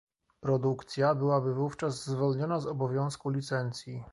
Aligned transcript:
Produkcja 0.41 1.15
byłaby 1.15 1.53
wówczas 1.53 2.05
zwolniona 2.07 2.59
z 2.59 2.67
obowiązku 2.67 3.29
licencji 3.29 4.03